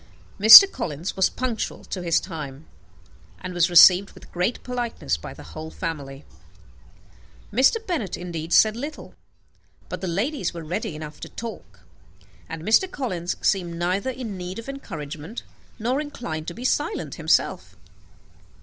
Mr. 0.39 0.65
Collins 0.71 1.15
was 1.15 1.29
punctual 1.29 1.83
to 1.83 2.01
his 2.01 2.19
time, 2.19 2.65
and 3.39 3.53
was 3.53 3.69
received 3.69 4.13
with 4.13 4.31
great 4.31 4.63
politeness 4.63 5.15
by 5.15 5.31
the 5.31 5.43
whole 5.53 5.69
family. 5.69 6.25
Mr. 7.53 7.77
Bennet 7.85 8.17
indeed 8.17 8.51
said 8.51 8.75
little; 8.75 9.13
but 9.89 10.01
the 10.01 10.07
ladies 10.07 10.55
were 10.55 10.63
ready 10.63 10.95
enough 10.95 11.19
to 11.19 11.29
talk, 11.29 11.81
and 12.49 12.63
Mr. 12.63 12.89
Collins 12.89 13.35
seemed 13.41 13.75
neither 13.75 14.09
in 14.09 14.37
need 14.37 14.57
of 14.57 14.67
encouragement, 14.67 15.43
nor 15.77 16.01
inclined 16.01 16.47
to 16.47 16.55
be 16.55 16.65
silent 16.65 17.13
himself. 17.21 17.75